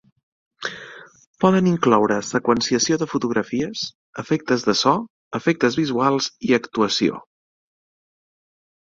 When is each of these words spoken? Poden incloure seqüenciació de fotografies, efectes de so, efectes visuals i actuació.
Poden 1.43 1.67
incloure 1.71 2.15
seqüenciació 2.29 2.95
de 3.01 3.07
fotografies, 3.11 3.83
efectes 4.23 4.65
de 4.69 4.75
so, 4.79 4.93
efectes 5.41 5.77
visuals 5.81 6.31
i 6.49 6.57
actuació. 6.59 7.21